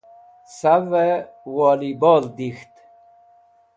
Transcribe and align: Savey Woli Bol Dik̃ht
Savey 0.59 1.13
Woli 1.55 1.91
Bol 2.01 2.23
Dik̃ht 2.37 2.73